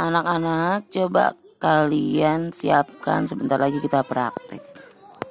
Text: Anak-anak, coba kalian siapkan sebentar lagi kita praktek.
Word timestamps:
Anak-anak, 0.00 0.88
coba 0.88 1.36
kalian 1.60 2.56
siapkan 2.56 3.28
sebentar 3.28 3.60
lagi 3.60 3.84
kita 3.84 4.00
praktek. 4.00 4.69